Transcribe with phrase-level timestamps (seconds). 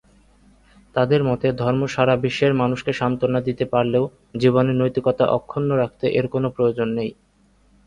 [0.95, 4.03] তাদের মতে, ধর্ম সারা বিশ্বের মানুষকে "সান্ত্বনা" দিতে পারলেও
[4.35, 7.11] জীবনে নৈতিকতা অক্ষুণ্ণ রাখতে এর কোন প্রয়োজন নেই।